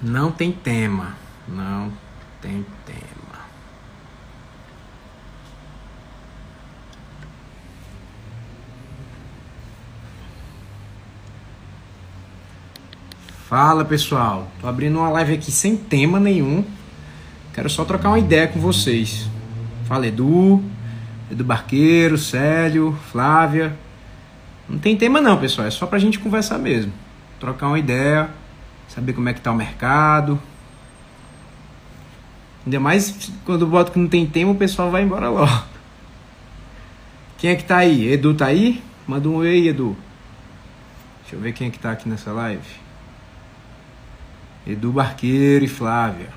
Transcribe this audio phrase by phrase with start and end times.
[0.00, 1.16] Não tem tema.
[1.48, 1.92] Não
[2.40, 3.18] tem tema.
[13.48, 16.62] Fala pessoal, tô abrindo uma live aqui sem tema nenhum.
[17.54, 19.26] Quero só trocar uma ideia com vocês.
[19.86, 20.62] Fala Edu,
[21.30, 23.74] Edu Barqueiro, Célio, Flávia.
[24.68, 26.92] Não tem tema não, pessoal, é só pra gente conversar mesmo.
[27.40, 28.28] Trocar uma ideia,
[28.88, 30.40] saber como é que tá o mercado.
[32.64, 35.64] Ainda mais quando boto que não tem tema, o pessoal vai embora logo.
[37.38, 38.12] Quem é que tá aí?
[38.12, 38.82] Edu tá aí?
[39.06, 39.96] Manda um oi, Edu.
[41.22, 42.62] Deixa eu ver quem é que tá aqui nessa live.
[44.66, 46.28] Edu Barqueiro e Flávia.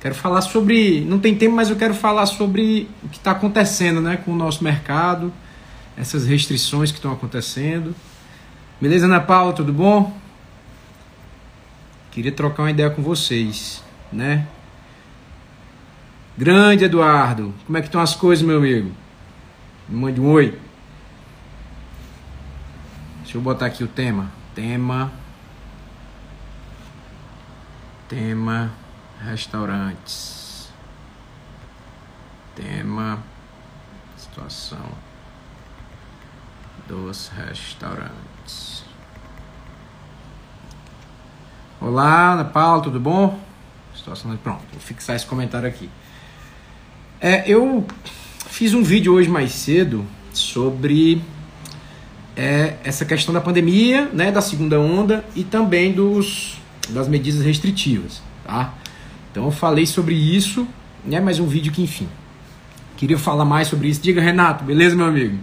[0.00, 1.00] Quero falar sobre.
[1.00, 4.36] Não tem tempo, mas eu quero falar sobre o que está acontecendo né, com o
[4.36, 5.32] nosso mercado,
[5.96, 7.94] essas restrições que estão acontecendo.
[8.80, 10.16] Beleza, Ana Paula, tudo bom?
[12.10, 14.46] Queria trocar uma ideia com vocês, né?
[16.36, 18.92] Grande Eduardo, como é que estão as coisas, meu amigo?
[19.88, 20.58] Me mande um oi.
[23.22, 24.30] Deixa eu botar aqui o tema.
[24.54, 25.12] Tema
[28.08, 28.72] Tema
[29.22, 30.70] restaurantes.
[32.56, 33.22] Tema
[34.16, 34.88] situação
[36.86, 38.87] dos restaurantes.
[41.80, 43.38] Olá, Ana Paula, tudo bom?
[43.94, 45.88] Situação pronto, vou fixar esse comentário aqui.
[47.20, 47.86] É, eu
[48.48, 51.22] fiz um vídeo hoje mais cedo sobre
[52.36, 58.20] é, essa questão da pandemia, né, da segunda onda e também dos das medidas restritivas,
[58.44, 58.74] tá?
[59.30, 60.66] Então eu falei sobre isso,
[61.04, 61.20] né?
[61.20, 62.08] Mais um vídeo que enfim.
[62.96, 64.00] Queria falar mais sobre isso.
[64.00, 65.38] Diga, Renato, beleza, meu amigo?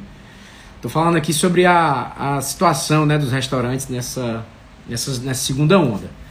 [0.82, 4.46] Tô falando aqui sobre a, a situação, né, dos restaurantes nessa,
[4.86, 6.25] nessa, nessa segunda onda.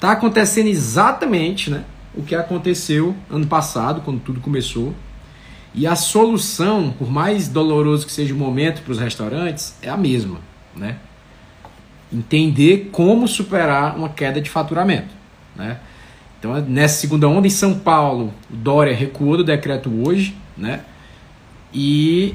[0.00, 4.94] Tá acontecendo exatamente, né, o que aconteceu ano passado, quando tudo começou.
[5.74, 9.96] E a solução, por mais doloroso que seja o momento para os restaurantes, é a
[9.96, 10.38] mesma,
[10.74, 10.96] né?
[12.12, 15.14] entender como superar uma queda de faturamento.
[15.54, 15.78] Né?
[16.38, 20.82] Então, nessa segunda onda, em São Paulo, Dória recuou do decreto hoje, né?
[21.74, 22.34] E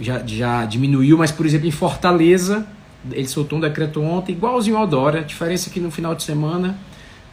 [0.00, 2.66] já, já diminuiu, mas, por exemplo, em Fortaleza,
[3.10, 5.20] ele soltou um decreto ontem, igualzinho ao Dória.
[5.20, 6.78] A diferença é que no final de semana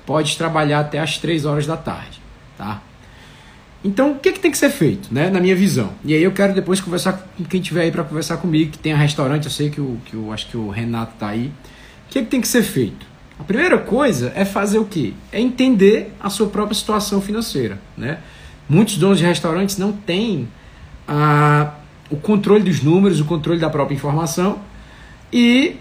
[0.05, 2.19] pode trabalhar até as 3 horas da tarde,
[2.57, 2.81] tá?
[3.83, 5.91] Então, o que, que tem que ser feito, né, na minha visão?
[6.03, 8.93] E aí eu quero depois conversar com quem tiver aí para conversar comigo, que tem
[8.93, 11.45] restaurante, eu sei que o, que o acho que o Renato tá aí.
[11.47, 13.05] O que, que tem que ser feito?
[13.39, 15.13] A primeira coisa é fazer o quê?
[15.31, 18.17] É entender a sua própria situação financeira, né?
[18.67, 20.47] Muitos donos de restaurantes não têm
[21.07, 21.73] ah,
[22.09, 24.59] o controle dos números, o controle da própria informação
[25.31, 25.77] e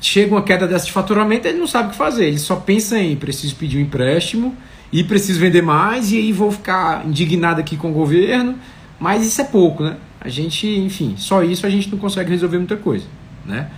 [0.00, 2.98] chega uma queda dessa de faturamento, ele não sabe o que fazer, ele só pensa
[2.98, 4.56] em preciso pedir um empréstimo
[4.92, 8.56] e preciso vender mais, e aí vou ficar indignado aqui com o governo,
[8.98, 9.96] mas isso é pouco, né?
[10.20, 13.06] A gente, enfim, só isso a gente não consegue resolver muita coisa,
[13.46, 13.70] né?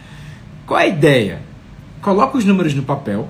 [0.66, 1.40] Qual é a ideia?
[2.00, 3.28] Coloca os números no papel,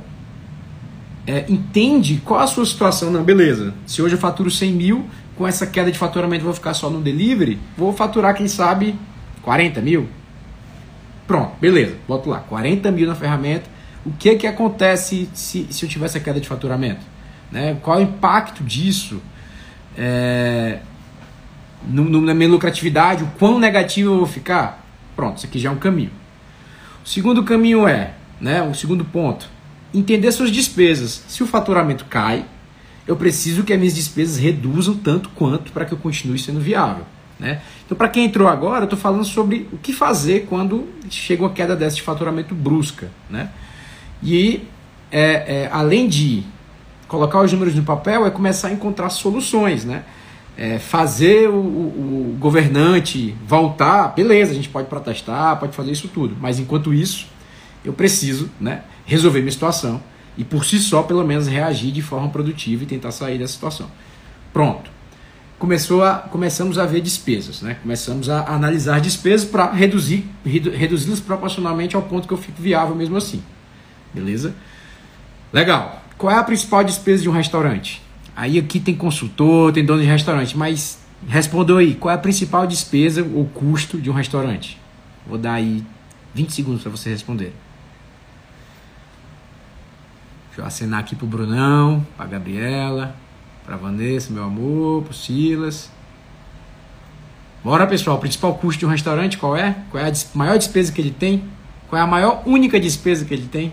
[1.26, 3.10] é, entende qual a sua situação.
[3.10, 6.74] Não, beleza, se hoje eu faturo 100 mil, com essa queda de faturamento vou ficar
[6.74, 8.94] só no delivery, vou faturar, quem sabe,
[9.42, 10.08] 40 mil.
[11.26, 13.70] Pronto, beleza, boto lá, 40 mil na ferramenta.
[14.04, 17.00] O que que acontece se, se eu tiver essa queda de faturamento?
[17.50, 17.76] Né?
[17.82, 19.22] Qual o impacto disso
[19.96, 20.80] é,
[21.86, 23.22] no, no, na minha lucratividade?
[23.22, 24.84] O quão negativo eu vou ficar?
[25.14, 26.10] Pronto, isso aqui já é um caminho.
[27.04, 29.48] O segundo caminho é, né, o segundo ponto,
[29.94, 31.24] entender suas despesas.
[31.28, 32.44] Se o faturamento cai,
[33.06, 37.04] eu preciso que as minhas despesas reduzam tanto quanto para que eu continue sendo viável.
[37.38, 37.60] Né?
[37.84, 41.50] Então, para quem entrou agora, eu estou falando sobre o que fazer quando chega uma
[41.50, 43.10] queda dessa de faturamento brusca.
[43.28, 43.50] Né?
[44.22, 44.62] E,
[45.10, 46.44] é, é, além de
[47.12, 50.02] colocar os números no papel é começar a encontrar soluções, né?
[50.56, 56.08] É fazer o, o, o, governante voltar, beleza, a gente pode protestar, pode fazer isso
[56.08, 57.26] tudo, mas enquanto isso,
[57.82, 60.02] eu preciso né, resolver minha situação
[60.36, 63.90] e por si só, pelo menos, reagir de forma produtiva e tentar sair dessa situação.
[64.52, 64.90] Pronto.
[65.62, 67.74] Começou a, começamos a ver despesas, né?
[67.80, 73.16] começamos a analisar despesas para reduzir, reduzi-las proporcionalmente ao ponto que eu fico viável mesmo
[73.16, 73.40] assim.
[74.12, 74.56] Beleza?
[75.52, 76.02] Legal.
[76.18, 78.02] Qual é a principal despesa de um restaurante?
[78.34, 80.98] Aí aqui tem consultor, tem dono de restaurante, mas
[81.28, 84.80] respondeu aí, qual é a principal despesa ou custo de um restaurante?
[85.24, 85.84] Vou dar aí
[86.34, 87.54] 20 segundos para você responder.
[90.48, 93.14] Deixa eu acenar aqui pro Brunão, pra Gabriela,
[93.64, 95.90] pra Vanessa, meu amor, pro Silas.
[97.64, 99.76] Bora, pessoal, o principal custo de um restaurante qual é?
[99.90, 101.44] Qual é a maior despesa que ele tem?
[101.88, 103.72] Qual é a maior única despesa que ele tem?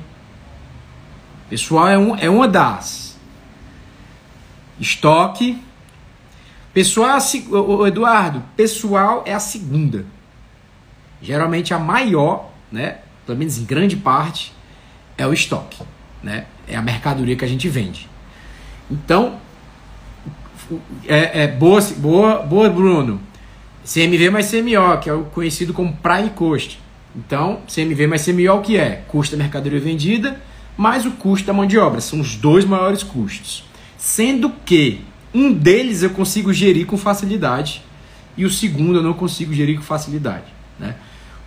[1.49, 3.17] Pessoal é, um, é uma das.
[4.79, 5.59] Estoque.
[6.71, 10.05] Pessoal, é o Eduardo, pessoal é a segunda.
[11.19, 12.99] Geralmente a maior, né?
[13.25, 14.53] Pelo menos em grande parte,
[15.17, 15.81] é o estoque,
[16.21, 16.45] né?
[16.67, 18.07] É a mercadoria que a gente vende.
[18.89, 19.39] Então,
[21.07, 23.19] é, é boa, boa, boa, Bruno.
[23.85, 26.79] CMV mais CMO, que é o conhecido como Prime Cost.
[27.15, 29.03] Então, CMV mais CMO o que é?
[29.07, 30.39] Custo da mercadoria vendida
[30.79, 31.99] mais o custo da mão de obra.
[31.99, 33.65] São os dois maiores custos.
[33.97, 35.01] Sendo que
[35.33, 37.83] um deles eu consigo gerir com facilidade
[38.37, 40.45] e o segundo eu não consigo gerir com facilidade.
[40.79, 40.95] Né?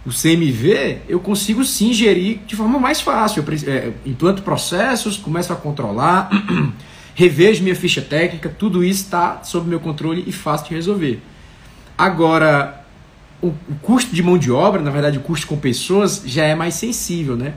[0.04, 3.42] O CMV eu consigo sim gerir de forma mais fácil.
[3.42, 6.28] Eu é, implanto processos, começo a controlar,
[7.14, 11.20] revejo minha ficha técnica, tudo isso está sob meu controle e fácil de resolver.
[11.96, 12.84] Agora,
[13.42, 16.74] o, custo de mão de obra, na verdade, o custo com pessoas já é mais
[16.74, 17.54] sensível, né?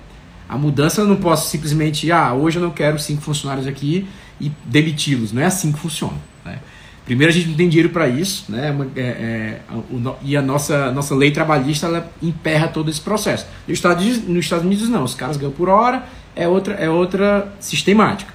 [0.49, 4.07] A mudança eu não posso simplesmente, ah, hoje eu não quero cinco funcionários aqui
[4.39, 5.31] e demiti-los.
[5.31, 6.17] Não é assim que funciona.
[6.43, 6.59] Né?
[7.05, 8.75] Primeiro, a gente não tem dinheiro para isso, né?
[8.95, 13.47] É, é, o, e a nossa, nossa lei trabalhista ela emperra todo esse processo.
[13.67, 16.03] Nos Estados, nos Estados Unidos, não, os caras ganham por hora,
[16.35, 18.34] é outra, é outra sistemática.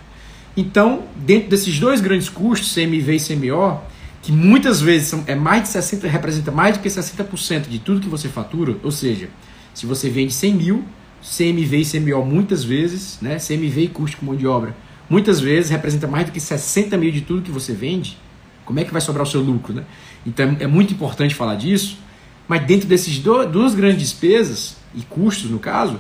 [0.56, 3.80] Então, dentro desses dois grandes custos, CMV e CMO,
[4.22, 8.00] que muitas vezes são, é mais de 60, representa mais do que 60% de tudo
[8.00, 9.28] que você fatura, ou seja,
[9.72, 10.84] se você vende 100 mil,
[11.22, 13.36] CMV e CMO muitas vezes, né?
[13.38, 14.74] CMV e custo com mão de obra,
[15.08, 18.18] muitas vezes representa mais do que 60 mil de tudo que você vende.
[18.64, 19.84] Como é que vai sobrar o seu lucro, né?
[20.26, 21.98] Então é muito importante falar disso,
[22.46, 25.98] mas dentro desses do, duas grandes despesas e custos, no caso,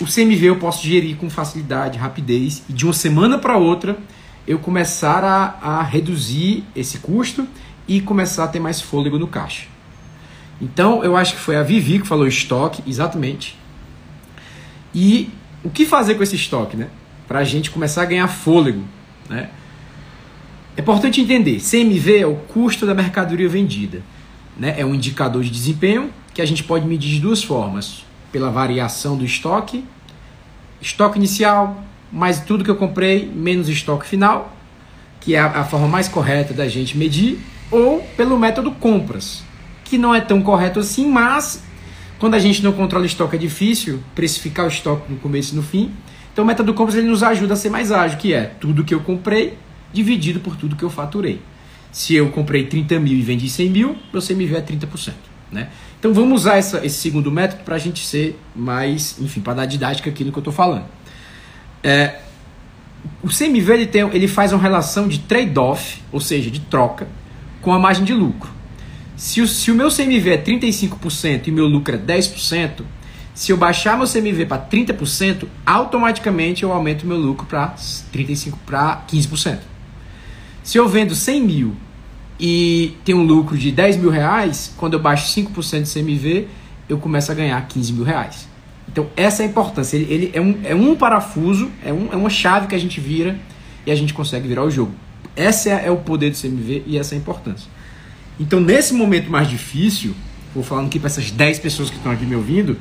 [0.00, 3.98] o CMV eu posso gerir com facilidade, rapidez e de uma semana para outra
[4.46, 7.46] eu começar a, a reduzir esse custo
[7.86, 9.66] e começar a ter mais fôlego no caixa.
[10.60, 13.56] Então, eu acho que foi a Vivi que falou estoque, exatamente.
[14.94, 15.30] E
[15.62, 16.88] o que fazer com esse estoque, né?
[17.26, 18.84] Para a gente começar a ganhar fôlego,
[19.28, 19.50] né?
[20.76, 24.00] É importante entender, CMV é o custo da mercadoria vendida.
[24.56, 24.76] Né?
[24.78, 28.04] É um indicador de desempenho que a gente pode medir de duas formas.
[28.30, 29.84] Pela variação do estoque,
[30.80, 31.82] estoque inicial,
[32.12, 34.56] mais tudo que eu comprei, menos estoque final,
[35.20, 37.38] que é a, a forma mais correta da gente medir,
[37.70, 39.42] ou pelo método compras,
[39.84, 41.62] que não é tão correto assim, mas
[42.18, 45.62] quando a gente não controla estoque é difícil precificar o estoque no começo e no
[45.62, 45.92] fim.
[46.32, 48.94] Então o método compras ele nos ajuda a ser mais ágil, que é tudo que
[48.94, 49.56] eu comprei
[49.92, 51.40] dividido por tudo que eu faturei.
[51.90, 55.12] Se eu comprei 30 mil e vendi 100 mil, meu CMV é 30%.
[55.50, 55.68] Né?
[55.98, 59.66] Então vamos usar essa, esse segundo método para a gente ser mais, enfim, para dar
[59.66, 60.84] didática aqui no que eu estou falando.
[61.82, 62.20] É,
[63.22, 67.08] o CMV ele, tem, ele faz uma relação de trade-off, ou seja, de troca,
[67.60, 68.50] com a margem de lucro.
[69.16, 72.82] Se o, se o meu CMV é 35% e meu lucro é 10%,
[73.34, 79.04] se eu baixar meu CMV para 30%, automaticamente eu aumento meu lucro para 35% para
[79.08, 79.58] 15%.
[80.62, 81.76] Se eu vendo 100 mil
[82.38, 86.48] e tenho um lucro de 10 mil reais, quando eu baixo 5% de CMV,
[86.88, 88.48] eu começo a ganhar 15 mil reais.
[88.90, 89.96] Então, essa é a importância.
[89.96, 93.00] Ele, ele é, um, é um parafuso, é, um, é uma chave que a gente
[93.00, 93.38] vira
[93.84, 94.92] e a gente consegue virar o jogo.
[95.36, 97.68] Esse é, é o poder do CMV e essa é a importância.
[98.40, 100.14] Então, nesse momento mais difícil,
[100.54, 102.76] vou falando aqui para essas 10 pessoas que estão aqui me ouvindo,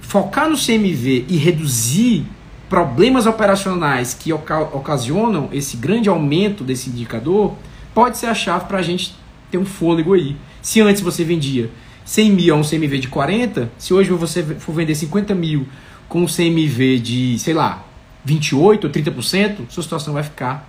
[0.00, 2.24] focar no CMV e reduzir
[2.68, 7.56] problemas operacionais que oca ocasionam esse grande aumento desse indicador
[7.94, 9.14] pode ser a chave para a gente
[9.50, 10.36] ter um fôlego aí.
[10.62, 11.70] Se antes você vendia
[12.04, 15.66] 100 mil a um CMV de 40, se hoje você for vender 50 mil
[16.08, 17.84] com um CMV de, sei lá,
[18.24, 20.68] 28 ou 30%, sua situação vai ficar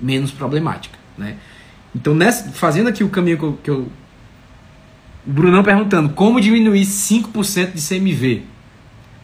[0.00, 0.98] menos problemática.
[1.16, 1.36] Né?
[1.94, 3.88] Então, nessa, fazendo aqui o caminho que eu, que eu.
[5.24, 8.42] O Brunão perguntando como diminuir 5% de CMV.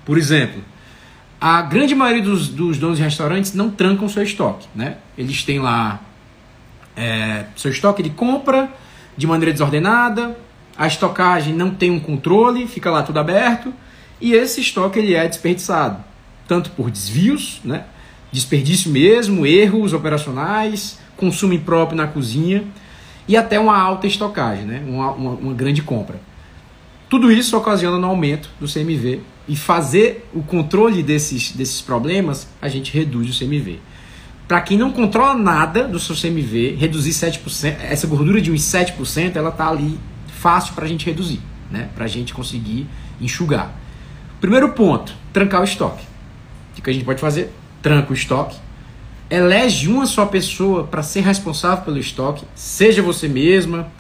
[0.05, 0.63] Por exemplo,
[1.41, 4.69] a grande maioria dos, dos donos de restaurantes não trancam seu estoque.
[4.75, 4.99] Né?
[5.17, 6.01] Eles têm lá
[6.99, 8.69] é, seu estoque de compra
[9.17, 10.37] de maneira desordenada,
[10.77, 13.73] a estocagem não tem um controle, fica lá tudo aberto,
[14.21, 16.03] e esse estoque ele é desperdiçado,
[16.47, 17.85] tanto por desvios, né?
[18.31, 22.65] desperdício mesmo, erros operacionais, consumo impróprio na cozinha
[23.27, 24.83] e até uma alta estocagem, né?
[24.87, 26.21] uma, uma, uma grande compra.
[27.09, 32.69] Tudo isso ocasiona no aumento do CMV e fazer o controle desses, desses problemas, a
[32.69, 33.81] gente reduz o CMV.
[34.49, 39.37] Para quem não controla nada do seu CMV, reduzir 7%, essa gordura de uns 7%,
[39.37, 41.41] ela está ali fácil para a gente reduzir,
[41.71, 41.91] né?
[41.95, 42.87] para a gente conseguir
[43.21, 43.71] enxugar.
[44.41, 46.03] Primeiro ponto, trancar o estoque.
[46.79, 47.53] O que a gente pode fazer?
[47.83, 48.57] Tranca o estoque.
[49.29, 53.93] Elege uma só pessoa para ser responsável pelo estoque, seja você mesma,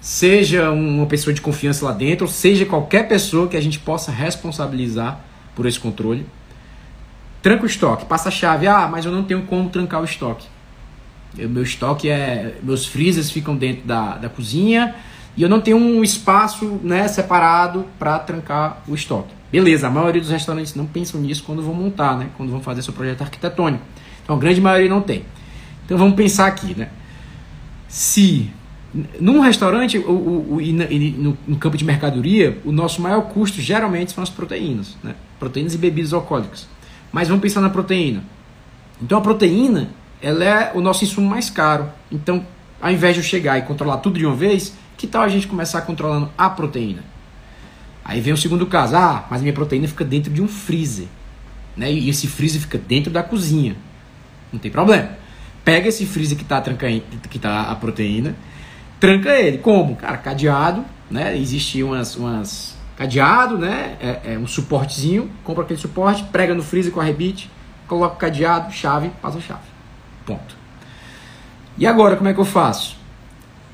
[0.00, 5.18] seja uma pessoa de confiança lá dentro, seja qualquer pessoa que a gente possa responsabilizar
[5.56, 6.24] por esse controle.
[7.42, 8.66] Tranca o estoque, passa a chave.
[8.66, 10.46] Ah, mas eu não tenho como trancar o estoque.
[11.36, 12.58] Eu, meu estoque é.
[12.62, 14.94] Meus freezers ficam dentro da, da cozinha
[15.36, 19.34] e eu não tenho um espaço né, separado para trancar o estoque.
[19.52, 22.28] Beleza, a maioria dos restaurantes não pensam nisso quando vão montar, né?
[22.36, 23.84] Quando vão fazer seu projeto arquitetônico.
[24.22, 25.24] Então a grande maioria não tem.
[25.84, 26.88] Então vamos pensar aqui, né?
[27.86, 28.50] Se
[29.20, 34.12] num restaurante o, o, o, no, no, campo de mercadoria, o nosso maior custo geralmente
[34.12, 35.14] são as proteínas, né?
[35.38, 36.66] Proteínas e bebidas alcoólicas.
[37.12, 38.22] Mas vamos pensar na proteína.
[39.00, 41.88] Então a proteína, ela é o nosso insumo mais caro.
[42.10, 42.46] Então,
[42.80, 45.46] ao invés de eu chegar e controlar tudo de uma vez, que tal a gente
[45.46, 47.04] começar controlando a proteína?
[48.04, 48.96] Aí vem o segundo caso.
[48.96, 51.08] Ah, mas minha proteína fica dentro de um freezer.
[51.76, 51.92] Né?
[51.92, 53.76] E esse freezer fica dentro da cozinha.
[54.52, 55.10] Não tem problema.
[55.64, 56.62] Pega esse freezer que está
[57.28, 58.36] que tá a proteína,
[59.00, 59.58] tranca ele.
[59.58, 59.96] Como?
[59.96, 61.36] Cara, cadeado, né?
[61.36, 63.96] Existe umas, umas cadeado, né?
[64.00, 67.50] É, é, um suportezinho, compra aquele suporte, prega no freezer com a rebite,
[67.86, 69.68] coloca o cadeado, chave, passa a chave.
[70.24, 70.56] Ponto.
[71.78, 72.96] E agora, como é que eu faço?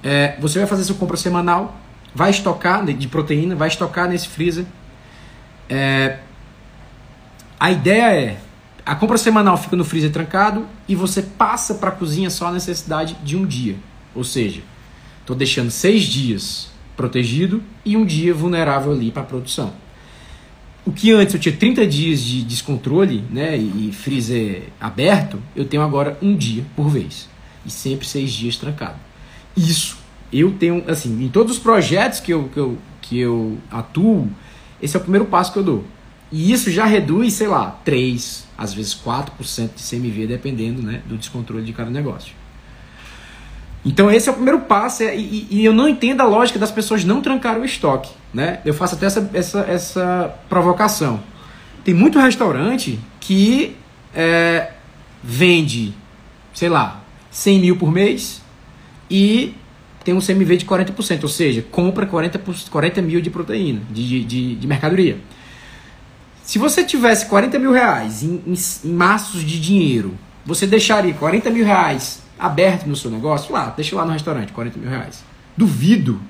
[0.02, 1.76] É, você vai fazer sua compra semanal,
[2.14, 4.66] vai estocar de proteína, vai estocar nesse freezer.
[5.68, 6.18] É,
[7.58, 8.38] a ideia é,
[8.84, 12.52] a compra semanal fica no freezer trancado e você passa para a cozinha só a
[12.52, 13.76] necessidade de um dia.
[14.14, 14.62] Ou seja,
[15.20, 19.72] estou deixando seis dias protegido e um dia vulnerável ali para a produção.
[20.84, 25.82] O que antes eu tinha 30 dias de descontrole né, e freezer aberto, eu tenho
[25.82, 27.28] agora um dia por vez.
[27.64, 28.96] E sempre seis dias trancado.
[29.56, 29.96] Isso
[30.32, 34.28] eu tenho, assim, em todos os projetos que eu, que eu, que eu atuo,
[34.80, 35.84] esse é o primeiro passo que eu dou.
[36.32, 41.16] E isso já reduz, sei lá, 3, às vezes 4% de CMV, dependendo né, do
[41.16, 42.32] descontrole de cada negócio.
[43.84, 46.70] Então esse é o primeiro passo é, e, e, eu não entendo a lógica das
[46.70, 48.10] pessoas não trancarem o estoque.
[48.32, 48.60] Né?
[48.64, 51.20] Eu faço até essa, essa, essa provocação.
[51.84, 53.76] Tem muito restaurante que
[54.14, 54.70] é,
[55.22, 55.92] vende,
[56.54, 58.40] sei lá, 100 mil por mês
[59.10, 59.54] e
[60.04, 64.54] tem um CMV de 40%, ou seja, compra 40, 40 mil de proteína, de, de,
[64.56, 65.18] de mercadoria.
[66.42, 71.50] Se você tivesse 40 mil reais em, em, em maços de dinheiro, você deixaria 40
[71.50, 75.22] mil reais aberto no seu negócio, lá, deixa lá no restaurante, 40 mil reais.
[75.56, 76.20] Duvido.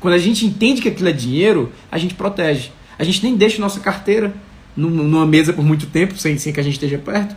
[0.00, 2.70] Quando a gente entende que aquilo é dinheiro, a gente protege.
[2.98, 4.34] A gente nem deixa nossa carteira
[4.74, 7.36] numa mesa por muito tempo, sem, sem que a gente esteja perto.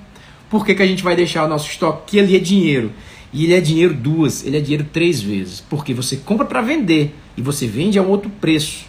[0.50, 2.93] Por que, que a gente vai deixar o nosso estoque, que ali é dinheiro?
[3.33, 5.59] E ele é dinheiro duas, ele é dinheiro três vezes.
[5.59, 8.85] Porque você compra para vender e você vende a um outro preço.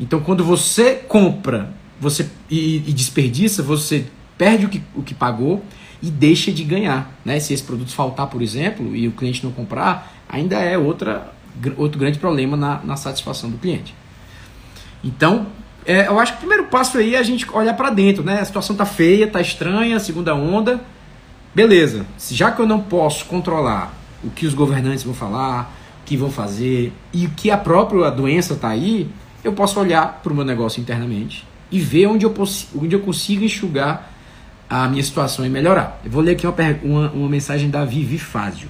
[0.00, 5.62] Então, quando você compra você e, e desperdiça, você perde o que, o que pagou
[6.02, 7.12] e deixa de ganhar.
[7.24, 7.38] Né?
[7.40, 11.32] Se esse produto faltar, por exemplo, e o cliente não comprar, ainda é outra,
[11.76, 13.94] outro grande problema na, na satisfação do cliente.
[15.02, 15.46] Então,
[15.84, 18.22] é, eu acho que o primeiro passo aí é a gente olhar para dentro.
[18.22, 18.40] Né?
[18.40, 20.80] A situação tá feia, tá estranha, segunda onda.
[21.54, 23.92] Beleza, já que eu não posso controlar
[24.22, 28.10] o que os governantes vão falar, o que vão fazer e o que a própria
[28.10, 29.10] doença está aí,
[29.42, 32.34] eu posso olhar para o meu negócio internamente e ver onde eu,
[32.76, 34.09] onde eu consigo enxugar
[34.70, 36.00] a minha situação e melhorar.
[36.04, 38.68] Eu vou ler aqui uma, uma, uma mensagem da Vivi Fázio.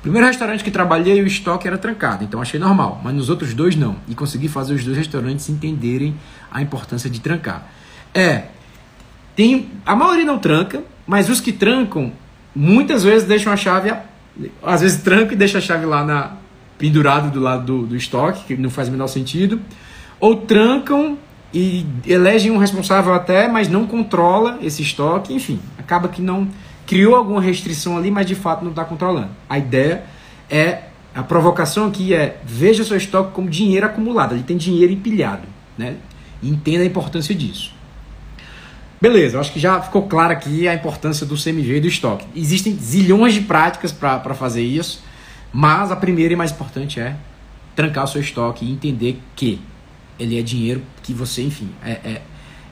[0.00, 3.54] O primeiro restaurante que trabalhei, o estoque era trancado, então achei normal, mas nos outros
[3.54, 3.96] dois não.
[4.08, 6.16] E consegui fazer os dois restaurantes entenderem
[6.50, 7.70] a importância de trancar.
[8.12, 8.46] É,
[9.36, 12.12] tem, a maioria não tranca, mas os que trancam,
[12.54, 13.94] muitas vezes deixam a chave,
[14.62, 16.32] às vezes tranca e deixa a chave lá na
[16.76, 19.60] pendurado do lado do, do estoque, que não faz o menor sentido,
[20.18, 21.18] ou trancam
[21.52, 26.48] e elegem um responsável até, mas não controla esse estoque, enfim, acaba que não
[26.86, 29.30] criou alguma restrição ali, mas de fato não está controlando.
[29.48, 30.04] A ideia
[30.48, 30.82] é
[31.14, 35.42] a provocação aqui é veja seu estoque como dinheiro acumulado, ele tem dinheiro empilhado,
[35.76, 35.96] né?
[36.42, 37.72] Entenda a importância disso.
[39.00, 42.26] Beleza, acho que já ficou claro aqui a importância do CMV e do estoque.
[42.36, 45.02] Existem zilhões de práticas para fazer isso,
[45.52, 47.16] mas a primeira e mais importante é
[47.74, 49.60] trancar o seu estoque e entender que
[50.20, 52.22] ele é dinheiro que você, enfim, é, é,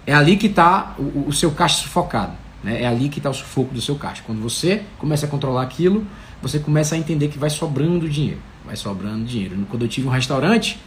[0.07, 2.33] é ali que está o, o, seu caixa sufocado.
[2.63, 2.83] Né?
[2.83, 4.23] É ali que está o sufoco do seu caixa.
[4.25, 6.07] Quando você começa a controlar aquilo,
[6.43, 8.41] você começa a entender que vai sobrando dinheiro.
[8.65, 9.57] Vai sobrando dinheiro.
[9.71, 10.79] Quando eu tive um restaurante,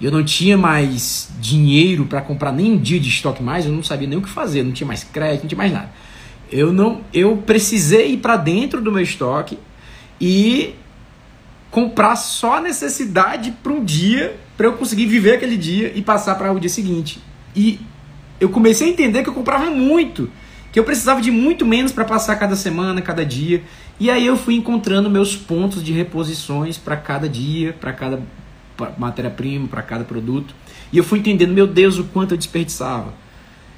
[0.00, 3.72] e eu não tinha mais dinheiro para comprar nem um dia de estoque mais, eu
[3.72, 5.90] não sabia nem o que fazer, não tinha mais crédito, não tinha mais nada.
[6.50, 9.58] Eu não, eu precisei ir para dentro do meu estoque
[10.20, 10.74] e
[11.70, 16.34] comprar só a necessidade para um dia, para eu conseguir viver aquele dia e passar
[16.34, 17.20] para o dia seguinte.
[17.54, 17.80] E
[18.40, 20.28] eu comecei a entender que eu comprava muito,
[20.72, 23.62] que eu precisava de muito menos para passar cada semana, cada dia.
[24.00, 28.20] E aí eu fui encontrando meus pontos de reposições para cada dia, para cada
[28.98, 30.54] matéria-prima para cada produto.
[30.92, 33.14] E eu fui entendendo, meu Deus, o quanto eu desperdiçava.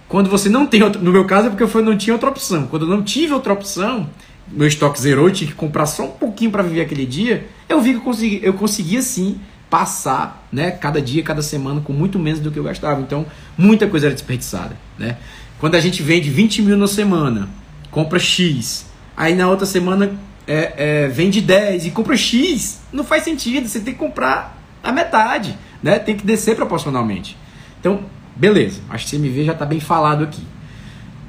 [0.09, 2.67] Quando você não tem no meu caso é porque eu não tinha outra opção.
[2.67, 4.09] Quando eu não tive outra opção,
[4.49, 7.81] meu estoque zerou, eu tinha que comprar só um pouquinho para viver aquele dia, eu
[7.81, 9.39] vi que eu, consegui, eu conseguia sim
[9.71, 13.01] passar, né, cada dia, cada semana com muito menos do que eu gastava.
[13.01, 13.25] Então,
[13.57, 15.17] muita coisa era desperdiçada, né?
[15.61, 17.49] Quando a gente vende 20 mil na semana,
[17.91, 18.87] compra X,
[19.17, 20.13] aí na outra semana
[20.47, 24.91] é, é, vende 10 e compra X, não faz sentido, você tem que comprar a
[24.91, 25.99] metade, né?
[25.99, 27.37] Tem que descer proporcionalmente.
[27.79, 28.01] Então,
[28.35, 30.43] beleza, acho que CMV já está bem falado aqui.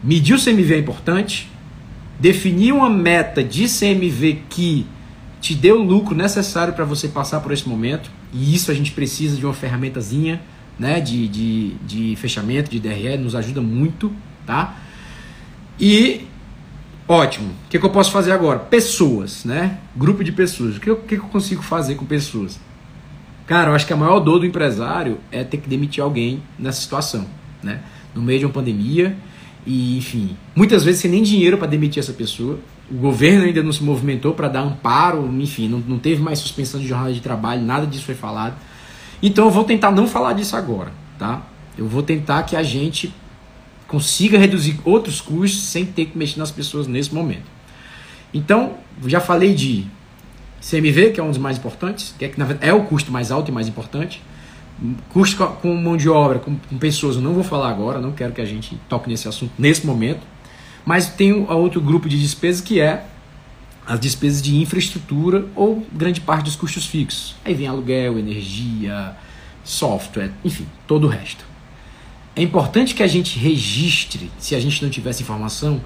[0.03, 1.48] Medir o CMV é importante,
[2.19, 4.88] definir uma meta de CMV que
[5.39, 8.92] te dê o lucro necessário para você passar por esse momento, e isso a gente
[8.92, 10.42] precisa de uma ferramentazinha
[10.80, 14.12] né, de, de, de fechamento, de DRE, nos ajuda muito,
[14.46, 14.76] tá?
[15.80, 16.26] E
[17.08, 18.60] ótimo, o que, que, eu posso fazer agora?
[18.60, 19.78] Pessoas, né?
[19.96, 20.78] Grupo de pessoas.
[20.78, 22.60] O que, que, que eu consigo fazer com pessoas?
[23.46, 26.82] Cara, eu acho que a maior dor do empresário é ter que demitir alguém nessa
[26.82, 27.28] situação,
[27.62, 27.82] né?
[28.16, 29.16] No meio de uma pandemia
[29.66, 32.60] e, enfim, muitas vezes sem nem dinheiro para demitir essa pessoa.
[32.90, 36.80] O governo ainda não se movimentou para dar amparo, enfim, não, não teve mais suspensão
[36.80, 38.56] de jornada de trabalho, nada disso foi falado.
[39.22, 41.42] Então eu vou tentar não falar disso agora, tá?
[41.78, 43.14] Eu vou tentar que a gente
[43.88, 47.44] consiga reduzir outros custos sem ter que mexer nas pessoas nesse momento.
[48.34, 49.86] Então, já falei de
[50.62, 53.32] CMV, que é um dos mais importantes, que é, que verdade, é o custo mais
[53.32, 54.22] alto e mais importante.
[55.10, 58.32] Custo com mão de obra, com, com pessoas, eu não vou falar agora, não quero
[58.32, 60.22] que a gente toque nesse assunto nesse momento.
[60.86, 63.06] Mas tem outro grupo de despesas que é
[63.86, 67.36] as despesas de infraestrutura ou grande parte dos custos fixos.
[67.44, 69.16] Aí vem aluguel, energia,
[69.64, 71.46] software, enfim, todo o resto.
[72.36, 75.82] É importante que a gente registre, se a gente não tivesse informação,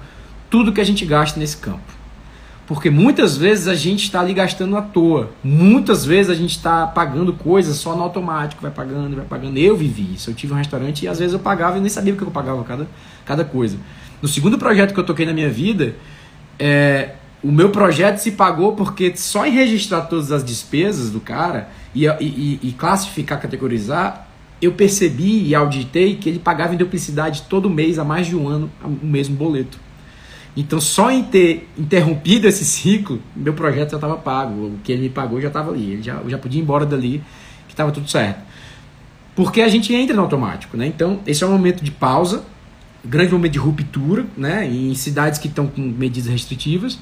[0.48, 1.96] tudo que a gente gasta nesse campo.
[2.66, 5.30] Porque muitas vezes a gente está ali gastando à toa.
[5.42, 9.56] Muitas vezes a gente está pagando coisas só no automático, vai pagando, vai pagando.
[9.56, 10.30] Eu vivi isso.
[10.30, 12.30] Eu tive um restaurante e às vezes eu pagava e nem sabia o que eu
[12.30, 12.88] pagava cada,
[13.24, 13.78] cada coisa.
[14.20, 15.94] No segundo projeto que eu toquei na minha vida,
[16.58, 17.10] é,
[17.42, 22.06] o meu projeto se pagou porque só em registrar todas as despesas do cara e,
[22.06, 24.26] e, e classificar, categorizar,
[24.60, 28.48] eu percebi e auditei que ele pagava em duplicidade todo mês, há mais de um
[28.48, 29.78] ano, o mesmo boleto.
[30.56, 34.68] Então, só em ter interrompido esse ciclo, meu projeto já estava pago.
[34.68, 35.92] O que ele me pagou já estava ali.
[35.92, 37.22] Ele já, eu já podia ir embora dali,
[37.68, 38.40] que estava tudo certo.
[39.34, 40.86] Porque a gente entra no automático, né?
[40.86, 42.42] Então, esse é um momento de pausa,
[43.06, 44.66] grande momento de ruptura, né?
[44.66, 46.98] Em cidades que estão com medidas restritivas,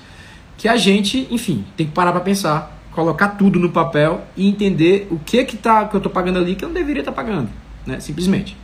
[0.56, 5.08] que a gente, enfim, tem que parar para pensar, colocar tudo no papel e entender
[5.10, 7.16] o que que tá que eu estou pagando ali que eu não deveria estar tá
[7.22, 7.50] pagando,
[7.86, 8.00] né?
[8.00, 8.56] Simplesmente.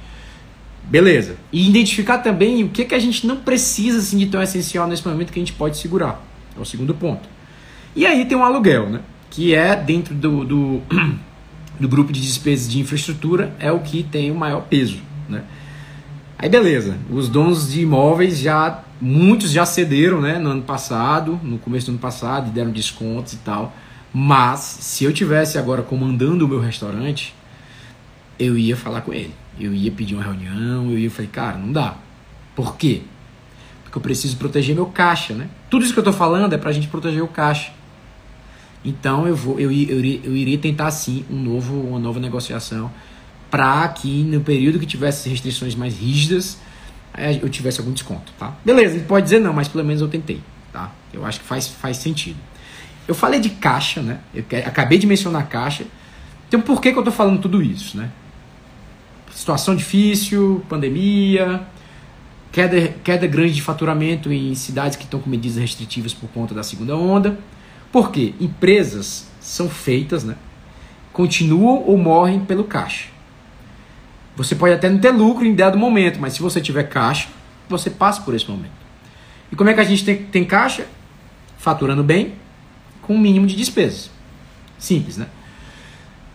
[0.85, 1.37] Beleza.
[1.53, 5.07] E identificar também o que, que a gente não precisa assim, de tão essencial nesse
[5.07, 6.25] momento que a gente pode segurar.
[6.57, 7.29] É o segundo ponto.
[7.95, 9.01] E aí tem o um aluguel, né?
[9.31, 10.83] Que é dentro do, do,
[11.79, 14.99] do grupo de despesas de infraestrutura, é o que tem o maior peso.
[15.29, 15.45] Né?
[16.43, 21.59] Aí beleza, os donos de imóveis já, muitos já cederam né, no ano passado, no
[21.59, 23.75] começo do ano passado, e deram descontos e tal.
[24.13, 27.35] Mas se eu tivesse agora comandando o meu restaurante,
[28.39, 31.71] eu ia falar com ele eu ia pedir uma reunião, eu ia falei, cara, não
[31.71, 31.97] dá.
[32.57, 33.03] Por quê?
[33.83, 35.49] Porque eu preciso proteger meu caixa, né?
[35.69, 37.73] Tudo isso que eu estou falando é para a gente proteger o caixa.
[38.85, 42.91] Então eu vou, eu, eu, eu iria tentar sim um novo, uma nova negociação
[43.51, 46.59] para que no período que tivesse restrições mais rígidas
[47.43, 48.55] eu tivesse algum desconto, tá?
[48.65, 50.41] Beleza, ele pode dizer não, mas pelo menos eu tentei,
[50.73, 50.93] tá?
[51.13, 52.39] Eu acho que faz, faz sentido.
[53.07, 54.21] Eu falei de caixa, né?
[54.33, 55.85] Eu acabei de mencionar caixa.
[56.49, 58.11] Então por que, que eu estou falando tudo isso, né?
[59.35, 61.63] situação difícil, pandemia,
[62.53, 66.63] queda, queda grande de faturamento em cidades que estão com medidas restritivas por conta da
[66.63, 67.39] segunda onda.
[67.93, 68.35] Por quê?
[68.41, 70.37] Empresas são feitas, né?
[71.13, 73.09] continuam ou morrem pelo caixa.
[74.37, 77.29] Você pode até não ter lucro em dado momento, mas se você tiver caixa,
[77.69, 78.73] você passa por esse momento.
[79.53, 80.87] E como é que a gente tem, tem caixa?
[81.59, 82.35] Faturando bem,
[83.03, 84.11] com o um mínimo de despesas.
[84.79, 85.27] Simples, né?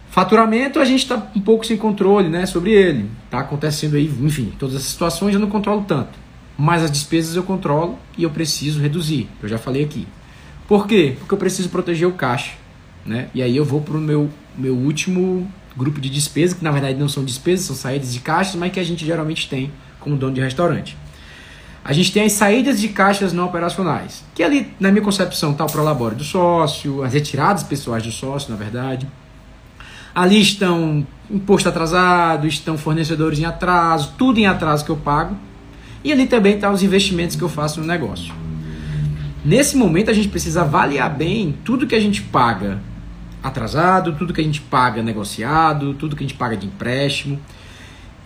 [0.10, 3.10] Faturamento a gente está um pouco sem controle né, sobre ele.
[3.26, 6.18] Está acontecendo aí, enfim, todas essas situações eu não controlo tanto.
[6.58, 9.28] Mas as despesas eu controlo e eu preciso reduzir.
[9.44, 10.08] Eu já falei aqui.
[10.70, 11.16] Por quê?
[11.20, 12.54] Porque eu preciso proteger o caixa.
[13.06, 13.28] Né?
[13.34, 16.98] E aí eu vou para o meu, meu último grupo de despesas, que na verdade
[16.98, 20.34] não são despesas, são saídas de caixas, mas que a gente geralmente tem como dono
[20.34, 20.98] de restaurante.
[21.84, 25.66] A gente tem as saídas de caixas não operacionais, que ali, na minha concepção, está
[25.66, 29.08] o prolabore do sócio, as retiradas pessoais do sócio, na verdade
[30.16, 35.36] Ali estão imposto atrasado, estão fornecedores em atraso, tudo em atraso que eu pago.
[36.06, 38.34] E ali também estão tá os investimentos que eu faço no negócio.
[39.44, 42.80] Nesse momento a gente precisa avaliar bem tudo que a gente paga
[43.48, 47.40] atrasado, tudo que a gente paga negociado, tudo que a gente paga de empréstimo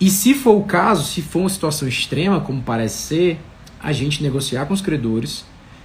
[0.00, 3.40] E se for o caso, se for uma situação extrema, como parece ser,
[3.82, 5.44] a gente negociar com os credores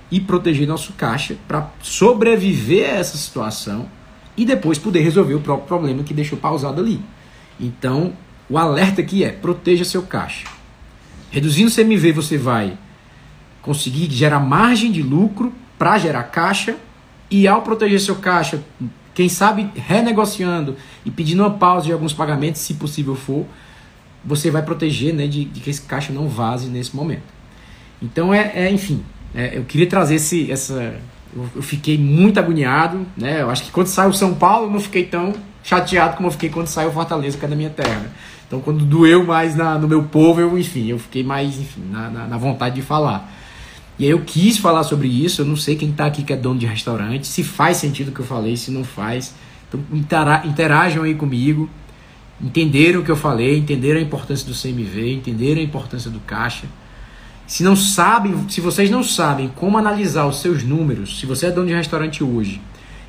[0.10, 3.90] e proteger nosso caixa para sobreviver a essa situação
[4.38, 7.02] e depois poder resolver o próprio problema que deixou pausado ali.
[7.60, 8.14] Então,
[8.50, 10.48] o alerta aqui é: proteja seu caixa.
[11.32, 12.78] Reduzindo o CMV, você vai
[13.62, 16.78] conseguir gerar margem de lucro para gerar caixa
[17.30, 18.64] e ao proteger seu caixa,
[19.16, 20.76] quem sabe renegociando
[21.06, 23.46] e pedindo uma pausa de alguns pagamentos, se possível for,
[24.24, 27.24] você vai proteger né, de, de que esse caixa não vaze nesse momento.
[28.02, 31.00] Então é, é enfim, é, eu queria trazer esse, essa.
[31.34, 33.42] Eu, eu, fiquei muito agoniado, né?
[33.42, 36.50] Eu acho que quando saiu São Paulo eu não fiquei tão chateado como eu fiquei
[36.50, 38.12] quando saiu Fortaleza, que é da minha terra.
[38.46, 42.10] Então quando doeu mais na, no meu povo, eu, enfim, eu fiquei mais enfim, na,
[42.10, 43.32] na, na vontade de falar.
[43.98, 46.36] E aí eu quis falar sobre isso, eu não sei quem está aqui que é
[46.36, 49.34] dono de restaurante, se faz sentido o que eu falei, se não faz.
[49.68, 49.80] Então
[50.44, 51.70] interajam aí comigo,
[52.42, 56.68] entenderam o que eu falei, entenderam a importância do CMV, entenderam a importância do caixa.
[57.48, 61.52] Se não sabem, se vocês não sabem como analisar os seus números, se você é
[61.52, 62.60] dono de restaurante hoje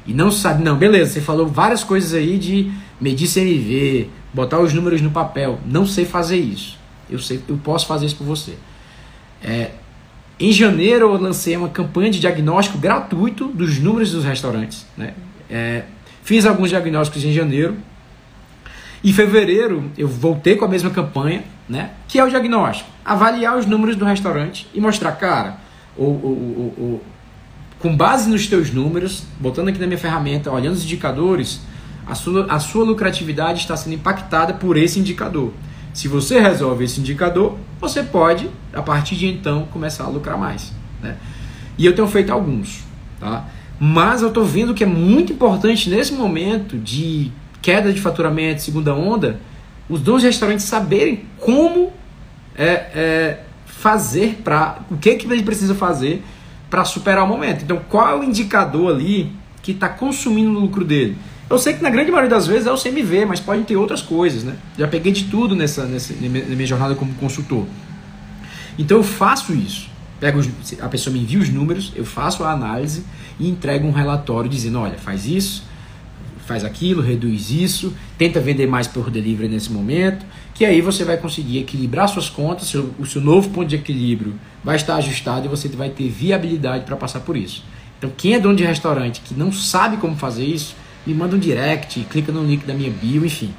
[0.07, 2.71] e não sabe, não, beleza, você falou várias coisas aí de
[3.01, 6.79] medir CMV, botar os números no papel, não sei fazer isso.
[7.09, 8.55] Eu sei, eu posso fazer isso por você.
[9.43, 9.71] É,
[10.39, 14.87] em janeiro eu lancei uma campanha de diagnóstico gratuito dos números dos restaurantes.
[14.97, 15.15] Né?
[15.49, 15.85] É,
[16.23, 17.77] fiz alguns diagnósticos em janeiro.
[19.03, 21.91] Em fevereiro eu voltei com a mesma campanha, né?
[22.07, 22.91] que é o diagnóstico.
[23.05, 25.59] Avaliar os números do restaurante e mostrar, cara,
[25.97, 27.03] o, o, o, o
[27.79, 31.61] com base nos teus números, botando aqui na minha ferramenta, olhando os indicadores,
[32.07, 35.53] a sua, a sua lucratividade está sendo impactada por esse indicador.
[35.97, 40.71] Se você resolve esse indicador, você pode, a partir de então, começar a lucrar mais.
[41.03, 41.17] Né?
[41.79, 42.85] E eu tenho feito alguns.
[43.19, 43.47] Tá?
[43.81, 47.33] Mas eu estou vendo que é muito importante nesse momento de
[47.63, 49.41] queda de faturamento, segunda onda,
[49.89, 51.91] os donos de restaurantes saberem como
[52.55, 54.81] é, é, fazer para.
[54.91, 56.23] O que, que ele precisa fazer
[56.69, 57.65] para superar o momento.
[57.65, 59.33] Então, qual é o indicador ali
[59.63, 61.17] que está consumindo o lucro dele?
[61.49, 64.03] Eu sei que na grande maioria das vezes é o CMV, mas pode ter outras
[64.03, 64.57] coisas, né?
[64.77, 67.67] Já peguei de tudo nessa, nessa na minha jornada como consultor.
[68.77, 69.89] Então eu faço isso.
[70.19, 70.49] Pego os,
[70.81, 73.05] a pessoa me envia os números, eu faço a análise
[73.39, 75.63] e entrego um relatório dizendo, olha, faz isso,
[76.47, 81.17] faz aquilo, reduz isso, tenta vender mais por delivery nesse momento, que aí você vai
[81.17, 85.49] conseguir equilibrar suas contas, seu, o seu novo ponto de equilíbrio vai estar ajustado e
[85.49, 87.63] você vai ter viabilidade para passar por isso.
[87.99, 90.75] Então quem é dono de restaurante que não sabe como fazer isso,
[91.07, 93.55] me manda um direct, clica no link da minha bio, enfim.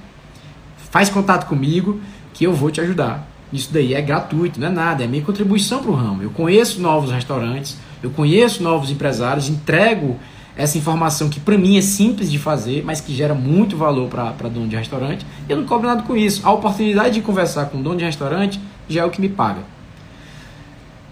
[0.91, 1.99] Faz contato comigo
[2.33, 3.27] que eu vou te ajudar.
[3.51, 6.21] Isso daí é gratuito, não é nada, é minha contribuição para o ramo.
[6.21, 10.17] Eu conheço novos restaurantes, eu conheço novos empresários, entrego
[10.57, 14.49] essa informação que para mim é simples de fazer, mas que gera muito valor para
[14.49, 15.25] dono de restaurante.
[15.47, 16.41] Eu não cobro nada com isso.
[16.45, 19.61] A oportunidade de conversar com dono de restaurante já é o que me paga.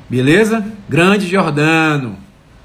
[0.10, 0.66] Beleza?
[0.90, 2.18] Grande Jordano.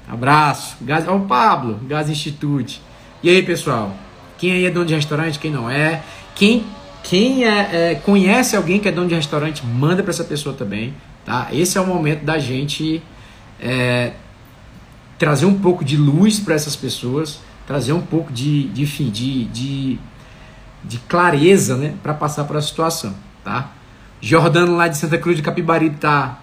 [0.07, 0.77] Abraço.
[0.81, 2.81] Gás, ó, Pablo, Gás Institute.
[3.23, 3.95] E aí, pessoal?
[4.39, 6.01] Quem aí é dono de restaurante, quem não é?
[6.33, 6.65] Quem,
[7.03, 10.91] quem é, é conhece alguém que é dono de restaurante, manda para essa pessoa também.
[11.23, 11.49] Tá?
[11.51, 12.99] Esse é o momento da gente
[13.59, 14.13] é,
[15.19, 19.99] trazer um pouco de luz para essas pessoas, trazer um pouco de, de, de, de,
[20.83, 23.13] de clareza né, para passar por a situação.
[23.43, 23.69] Tá?
[24.19, 26.39] Jordano lá de Santa Cruz de Capibari tá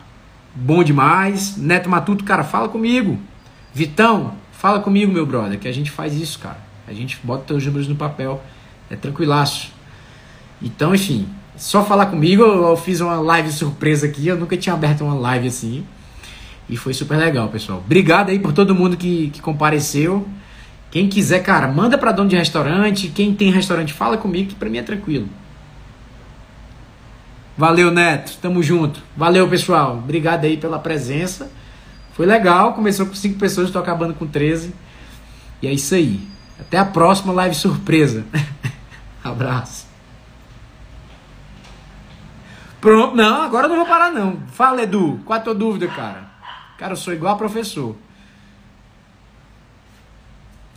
[0.54, 1.56] bom demais.
[1.56, 3.18] Neto Matuto, cara, fala comigo.
[3.74, 6.67] Vitão, fala comigo, meu brother, que a gente faz isso, cara.
[6.88, 8.42] A gente bota os números no papel.
[8.90, 9.70] É tranquilaço.
[10.62, 12.42] Então, enfim, só falar comigo.
[12.42, 14.26] Eu, fiz uma live surpresa aqui.
[14.26, 15.84] Eu nunca tinha aberto uma live assim.
[16.68, 17.82] E foi super legal, pessoal.
[17.84, 20.26] Obrigado aí por todo mundo que, que compareceu.
[20.90, 23.08] Quem quiser, cara, manda para dono de restaurante.
[23.08, 25.28] Quem tem restaurante, fala comigo, que pra mim é tranquilo.
[27.56, 28.38] Valeu, Neto.
[28.40, 29.02] Tamo junto.
[29.14, 29.98] Valeu, pessoal.
[29.98, 31.50] Obrigado aí pela presença.
[32.14, 32.72] Foi legal.
[32.72, 34.72] Começou com 5 pessoas, estou acabando com 13.
[35.60, 36.20] E é isso aí.
[36.58, 38.26] Até a próxima live surpresa.
[39.22, 39.86] Abraço.
[42.80, 44.40] Pronto, não, agora eu não vou parar não.
[44.52, 46.28] Fala, Edu, qual a tua dúvida, cara?
[46.78, 47.96] Cara, eu sou igual a professor.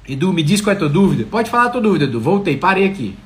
[0.08, 1.28] Edu, me diz qual é a tua dúvida.
[1.30, 2.20] Pode falar a tua dúvida, Edu.
[2.20, 3.18] Voltei, parei aqui.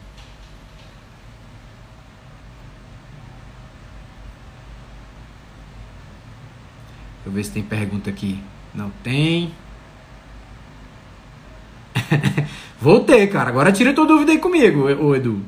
[7.15, 8.43] Deixa eu ver se tem pergunta aqui.
[8.73, 9.53] Não tem.
[12.79, 13.49] Voltei, cara.
[13.49, 15.41] Agora tira tua dúvida aí comigo, ô Edu.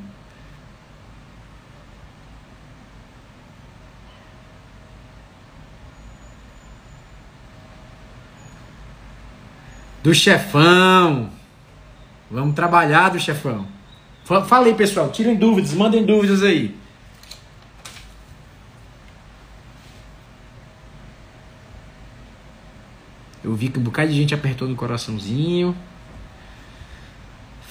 [10.02, 11.30] Do chefão.
[12.30, 13.66] Vamos trabalhar do chefão.
[14.46, 15.10] Falei, pessoal.
[15.10, 16.76] Tirem dúvidas, mandem dúvidas aí.
[23.42, 25.74] Eu vi que um bocado de gente apertou no coraçãozinho.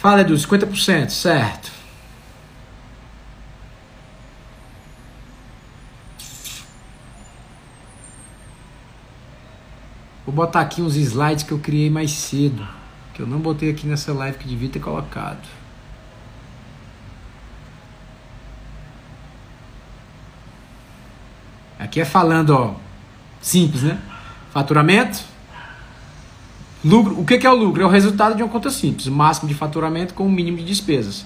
[0.07, 1.69] Fala, Edu, 50%, certo.
[10.25, 12.65] Vou botar aqui uns slides que eu criei mais cedo,
[13.13, 15.45] que eu não botei aqui nessa live que devia ter colocado.
[21.77, 22.75] Aqui é falando, ó,
[23.41, 23.99] simples, né?
[24.53, 25.19] Faturamento,
[26.83, 27.19] lucro.
[27.19, 27.83] O que é o lucro?
[27.83, 29.07] É o resultado de uma conta simples.
[29.07, 31.25] O máximo de faturamento com o mínimo de despesas.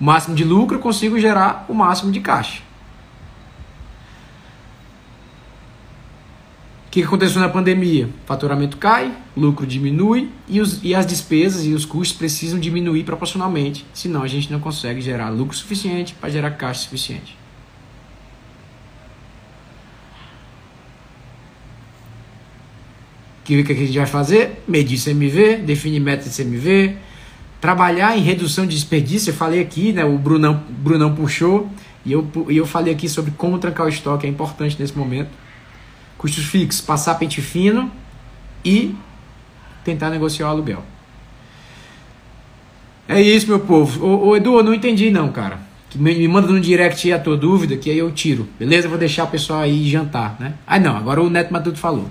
[0.00, 2.62] O máximo de lucro eu consigo gerar o máximo de caixa.
[6.94, 8.08] que aconteceu na pandemia?
[8.24, 13.84] Faturamento cai, lucro diminui e, os, e as despesas e os custos precisam diminuir proporcionalmente,
[13.92, 17.36] senão a gente não consegue gerar lucro suficiente para gerar caixa suficiente.
[23.44, 24.62] Que, que a gente vai fazer?
[24.66, 26.96] Medir CMV, definir meta de CMV,
[27.60, 29.30] trabalhar em redução de desperdício.
[29.30, 31.68] Eu falei aqui, né, o Brunão, Brunão puxou,
[32.04, 35.44] e eu, e eu falei aqui sobre como trancar o estoque, é importante nesse momento
[36.24, 37.90] Custos fixos, passar pente fino
[38.64, 38.94] e
[39.84, 40.82] tentar negociar o aluguel.
[43.06, 44.02] É isso, meu povo.
[44.02, 45.60] Ô, ô Edu, eu não entendi não, cara.
[45.94, 48.48] Me manda no direct a tua dúvida, que aí eu tiro.
[48.58, 48.88] Beleza?
[48.88, 50.54] Vou deixar o pessoal aí jantar, né?
[50.66, 50.96] Ah, não.
[50.96, 52.08] Agora o Neto Matuto falou.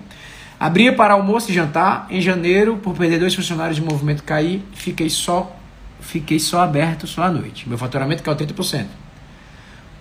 [0.63, 2.07] Abria para almoço e jantar.
[2.09, 5.53] Em janeiro, por perder dois funcionários de movimento cair, fiquei só,
[5.99, 7.67] fiquei só aberto só à noite.
[7.67, 8.85] Meu faturamento caiu 30%.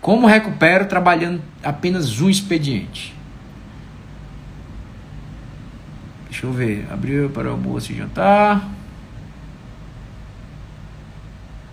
[0.01, 3.13] Como recupero trabalhando apenas um expediente?
[6.31, 6.87] Deixa eu ver.
[6.93, 8.65] Abriu para almoço e jantar.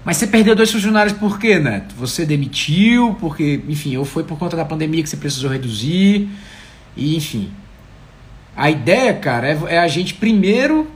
[0.04, 1.94] Mas você perdeu dois funcionários por quê, Neto?
[1.94, 6.28] Você demitiu, porque, enfim, ou foi por conta da pandemia que você precisou reduzir,
[6.98, 7.52] e enfim.
[8.56, 10.90] A ideia, cara, é, é a gente primeiro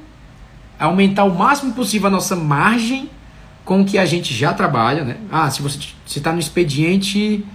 [0.80, 3.10] aumentar o máximo possível a nossa margem
[3.64, 5.18] com o que a gente já trabalha, né?
[5.32, 7.46] Ah, se você está no expediente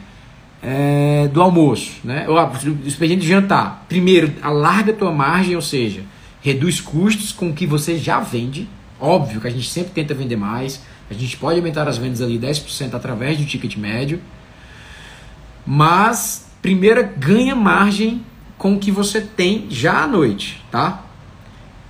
[0.63, 2.27] é, do almoço, né?
[2.29, 3.85] Ou do expediente de jantar.
[3.89, 6.03] Primeiro, alarga a tua margem, ou seja,
[6.41, 8.69] reduz custos com o que você já vende.
[9.01, 10.83] Óbvio que a gente sempre tenta vender mais.
[11.11, 14.21] A gente pode aumentar as vendas ali 10% através do ticket médio.
[15.67, 18.23] Mas primeiro ganha margem
[18.59, 21.05] com o que você tem já à noite, tá?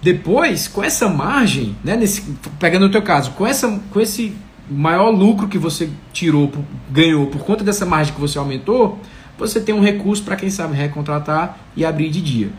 [0.01, 2.23] Depois, com essa margem, né, nesse,
[2.61, 4.33] pegando o teu caso, com, essa, com esse
[4.71, 6.53] maior lucro que você tirou,
[6.91, 9.01] ganhou por conta dessa margem que você aumentou,
[9.37, 12.51] você tem um recurso para quem sabe recontratar e abrir de dia.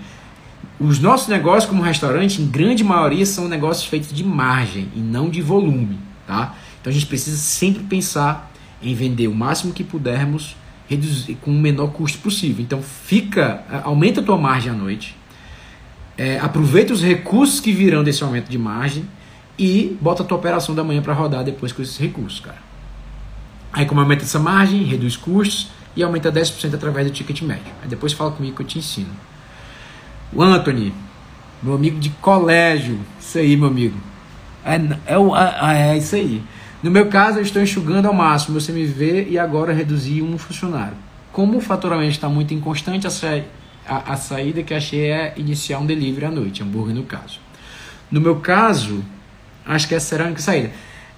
[0.79, 5.29] Os nossos negócios como restaurante, em grande maioria, são negócios feitos de margem e não
[5.29, 6.55] de volume, tá?
[6.79, 10.55] Então a gente precisa sempre pensar em vender o máximo que pudermos
[10.89, 12.63] reduzir, com o menor custo possível.
[12.63, 15.15] Então fica, aumenta a tua margem à noite,
[16.17, 19.05] é, aproveita os recursos que virão desse aumento de margem
[19.57, 22.57] e bota a tua operação da manhã para rodar depois com esses recursos, cara.
[23.71, 27.71] Aí como aumenta essa margem, reduz custos e aumenta 10% através do ticket médio.
[27.83, 29.09] Aí depois fala comigo que eu te ensino.
[30.33, 30.93] O Anthony,
[31.61, 33.97] meu amigo de colégio, isso aí, meu amigo.
[34.65, 36.43] É, é, é, é isso aí.
[36.81, 40.95] No meu caso, eu estou enxugando ao máximo meu CMV e agora reduzi um funcionário.
[41.31, 43.41] Como o faturamento está muito inconstante, a, sa
[43.87, 47.39] a, a saída que achei é iniciar um delivery à noite, hambúrguer no caso.
[48.09, 49.03] No meu caso,
[49.69, 50.71] Acho que essa será a única saída.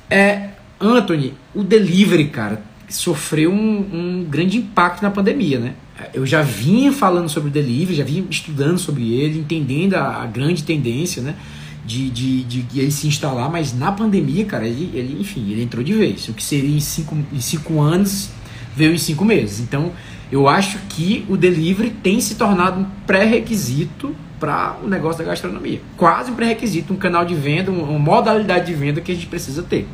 [0.09, 5.73] É, Anthony, o delivery, cara, sofreu um, um, grande impacto na pandemia, né?
[6.13, 10.25] Eu já vinha falando sobre o delivery, já vinha estudando sobre ele, entendendo a, a
[10.25, 11.35] grande tendência, né?
[11.83, 15.63] De, de, de, de, ele se instalar, mas na pandemia, cara, ele, ele, enfim, ele
[15.63, 16.27] entrou de vez.
[16.29, 18.29] O que seria em cinco, em cinco anos
[18.75, 19.59] veio em cinco meses.
[19.59, 19.91] Então,
[20.31, 25.81] eu acho que o delivery tem se tornado um pré-requisito para o negócio da gastronomia.
[25.97, 29.61] Quase um pré-requisito, um canal de venda, uma modalidade de venda que a gente precisa
[29.61, 29.87] ter.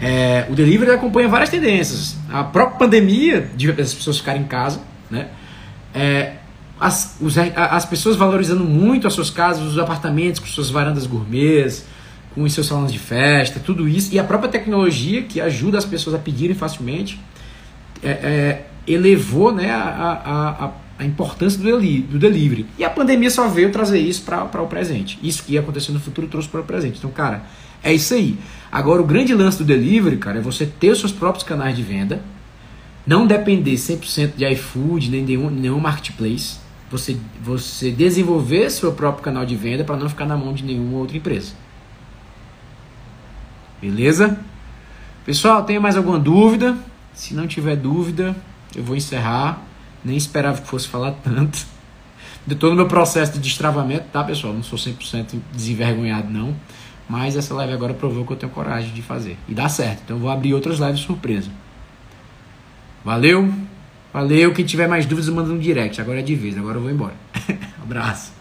[0.00, 2.16] É, o delivery acompanha várias tendências.
[2.30, 5.28] A própria pandemia, de as pessoas ficarem em casa, né?
[5.92, 6.34] É,
[6.80, 11.84] as, os, as pessoas valorizando muito as suas casas, os apartamentos com suas varandas gourmets,
[12.34, 15.84] com os seus salões de festa, tudo isso, e a própria tecnologia que ajuda as
[15.84, 17.20] pessoas a pedirem facilmente,
[18.02, 20.22] é, é elevou né, a,
[20.64, 22.66] a, a importância do, deli do delivery.
[22.78, 25.18] E a pandemia só veio trazer isso para o presente.
[25.22, 26.98] Isso que ia acontecer no futuro trouxe para o presente.
[26.98, 27.44] Então, cara,
[27.82, 28.36] é isso aí.
[28.72, 31.82] Agora, o grande lance do delivery, cara, é você ter os seus próprios canais de
[31.82, 32.22] venda,
[33.06, 36.58] não depender 100% de iFood, nem de nenhum, nenhum marketplace
[36.90, 40.98] você, você desenvolver seu próprio canal de venda para não ficar na mão de nenhuma
[40.98, 41.52] outra empresa.
[43.80, 44.38] Beleza?
[45.24, 46.76] Pessoal, tem mais alguma dúvida?
[47.12, 48.34] Se não tiver dúvida,
[48.74, 49.62] eu vou encerrar.
[50.04, 51.66] Nem esperava que fosse falar tanto.
[52.46, 54.54] De todo o meu processo de destravamento, tá, pessoal?
[54.54, 56.56] Não sou 100% desenvergonhado, não.
[57.08, 59.36] Mas essa live agora provou que eu tenho coragem de fazer.
[59.46, 60.02] E dá certo.
[60.04, 61.50] Então eu vou abrir outras lives surpresa.
[63.04, 63.52] Valeu!
[64.12, 66.00] Valeu, quem tiver mais dúvidas manda no direct.
[66.00, 67.14] Agora é de vez, agora eu vou embora.
[67.82, 68.37] Abraço.